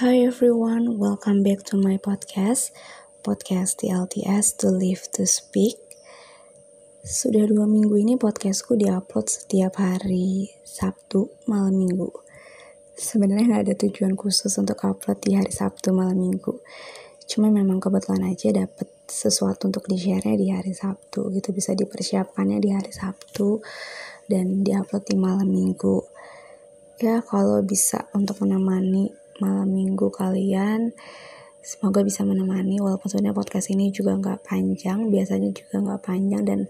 [0.00, 2.72] Hi everyone, welcome back to my podcast,
[3.20, 5.76] podcast TLTS to Live to Speak.
[7.04, 12.08] Sudah dua minggu ini podcastku diupload setiap hari Sabtu malam minggu.
[12.96, 16.64] Sebenarnya nggak ada tujuan khusus untuk upload di hari Sabtu malam minggu.
[17.28, 22.72] Cuma memang kebetulan aja dapet sesuatu untuk di-share di hari Sabtu gitu bisa dipersiapkannya di
[22.72, 23.60] hari Sabtu
[24.32, 26.20] dan diupload di malam minggu
[27.00, 30.92] ya kalau bisa untuk menemani malam minggu kalian.
[31.60, 36.60] Semoga bisa menemani walaupun sebenarnya podcast ini juga nggak panjang biasanya juga nggak panjang dan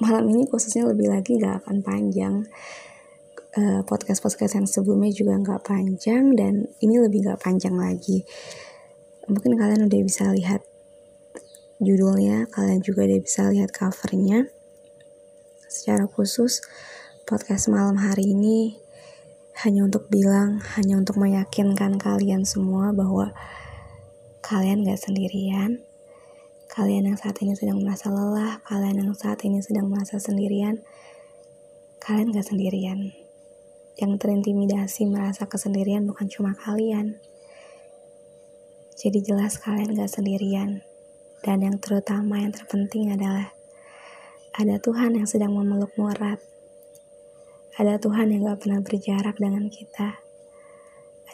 [0.00, 2.44] malam ini khususnya lebih lagi nggak akan panjang.
[3.54, 8.26] Eh, podcast podcast yang sebelumnya juga nggak panjang dan ini lebih nggak panjang lagi.
[9.30, 10.66] Mungkin kalian udah bisa lihat
[11.78, 14.50] judulnya kalian juga udah bisa lihat covernya.
[15.70, 16.62] Secara khusus
[17.24, 18.83] podcast malam hari ini
[19.62, 23.30] hanya untuk bilang, hanya untuk meyakinkan kalian semua bahwa
[24.42, 25.78] kalian gak sendirian.
[26.66, 30.82] Kalian yang saat ini sedang merasa lelah, kalian yang saat ini sedang merasa sendirian,
[32.02, 33.14] kalian gak sendirian.
[33.94, 37.22] Yang terintimidasi merasa kesendirian bukan cuma kalian.
[38.98, 40.82] Jadi jelas kalian gak sendirian.
[41.46, 43.54] Dan yang terutama yang terpenting adalah
[44.50, 46.42] ada Tuhan yang sedang memelukmu erat
[47.74, 50.22] ada Tuhan yang gak pernah berjarak dengan kita.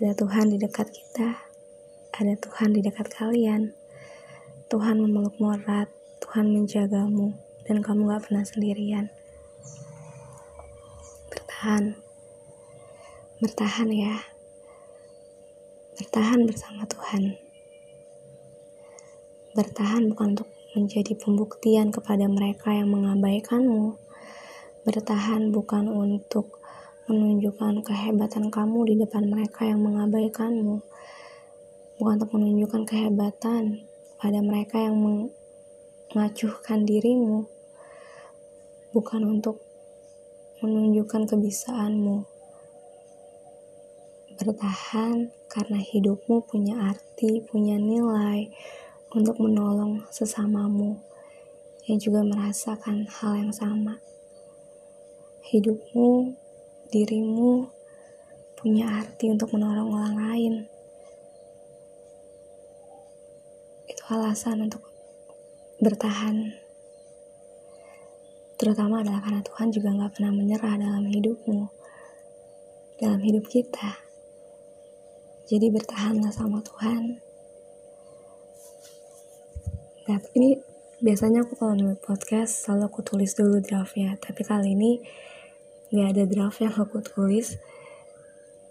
[0.01, 1.37] Ada Tuhan di dekat kita.
[2.17, 3.77] Ada Tuhan di dekat kalian.
[4.73, 5.93] Tuhan memelukmu erat.
[6.25, 7.37] Tuhan menjagamu.
[7.69, 9.13] Dan kamu gak pernah sendirian.
[11.29, 12.01] Bertahan.
[13.45, 14.25] Bertahan ya.
[16.01, 17.37] Bertahan bersama Tuhan.
[19.53, 24.09] Bertahan bukan untuk menjadi pembuktian kepada mereka yang mengabaikanmu
[24.81, 26.57] Bertahan bukan untuk
[27.05, 30.81] menunjukkan kehebatan kamu di depan mereka yang mengabaikanmu.
[32.01, 33.85] Bukan untuk menunjukkan kehebatan
[34.17, 37.45] pada mereka yang mengacuhkan dirimu.
[38.97, 39.61] Bukan untuk
[40.65, 42.25] menunjukkan kebisaanmu.
[44.41, 48.49] Bertahan karena hidupmu punya arti, punya nilai
[49.13, 50.97] untuk menolong sesamamu
[51.85, 54.01] yang juga merasakan hal yang sama
[55.49, 56.37] hidupmu,
[56.93, 57.71] dirimu
[58.61, 60.55] punya arti untuk menolong orang lain.
[63.89, 64.85] Itu alasan untuk
[65.81, 66.53] bertahan.
[68.61, 71.65] Terutama adalah karena Tuhan juga gak pernah menyerah dalam hidupmu,
[73.01, 73.97] dalam hidup kita.
[75.49, 77.19] Jadi bertahanlah sama Tuhan.
[80.07, 80.70] Nah, ini
[81.01, 85.01] biasanya aku kalau nulis podcast selalu aku tulis dulu draftnya, tapi kali ini
[85.89, 87.57] nggak ada draft yang aku tulis.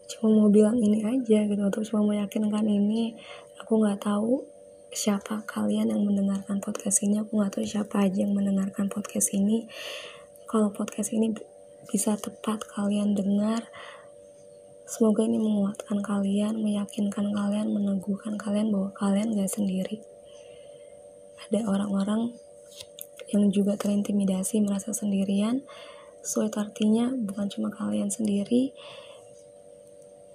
[0.06, 1.62] Cuma mau bilang ini aja gitu.
[1.66, 3.17] Atau cuma mau yakinkan ini.
[3.66, 4.45] Aku nggak tahu
[4.94, 7.17] siapa kalian yang mendengarkan podcast ini.
[7.17, 9.66] Aku nggak tahu siapa aja yang mendengarkan podcast ini.
[10.46, 11.34] Kalau podcast ini
[11.90, 13.66] bisa tepat kalian dengar
[14.85, 20.01] semoga ini menguatkan kalian meyakinkan kalian meneguhkan kalian bahwa kalian gak sendiri
[21.47, 22.35] ada orang-orang
[23.29, 25.63] yang juga terintimidasi merasa sendirian
[26.19, 28.75] Sweet artinya bukan cuma kalian sendiri,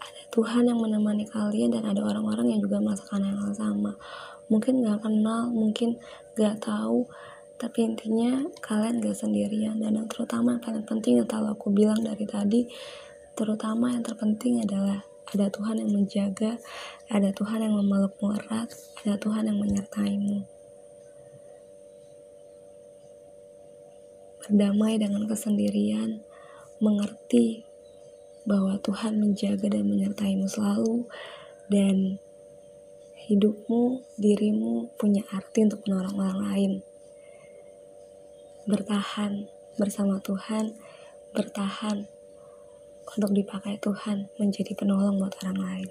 [0.01, 3.93] ada Tuhan yang menemani kalian dan ada orang-orang yang juga merasakan hal sama.
[4.49, 6.01] Mungkin gak kenal, mungkin
[6.41, 7.05] gak tahu,
[7.61, 12.01] tapi intinya kalian gak sendirian dan yang terutama yang paling penting yang kalau aku bilang
[12.01, 12.65] dari tadi,
[13.37, 15.05] terutama yang terpenting adalah
[15.37, 16.57] ada Tuhan yang menjaga,
[17.13, 18.73] ada Tuhan yang memelukmu erat,
[19.05, 20.54] ada Tuhan yang menyertaimu.
[24.45, 26.21] Berdamai dengan kesendirian,
[26.79, 27.65] mengerti
[28.45, 31.09] bahwa Tuhan menjaga dan menyertaimu selalu,
[31.73, 32.21] dan
[33.25, 36.73] hidupmu, dirimu punya arti untuk menolong orang lain.
[38.69, 39.49] Bertahan
[39.81, 40.77] bersama Tuhan,
[41.33, 42.05] bertahan
[43.05, 45.89] untuk dipakai Tuhan menjadi penolong buat orang lain.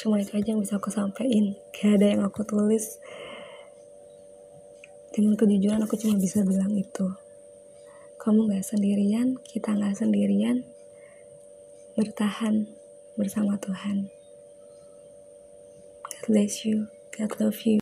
[0.00, 1.60] Cuma itu aja yang bisa aku sampaikan.
[1.76, 2.96] Gak ada yang aku tulis
[5.14, 7.06] dengan kejujuran aku cuma bisa bilang itu.
[8.18, 10.66] Kamu gak sendirian kita gak sendirian.
[11.94, 12.66] Bertahan
[13.14, 14.10] bersama Tuhan.
[16.02, 16.90] God bless you.
[17.14, 17.78] God love you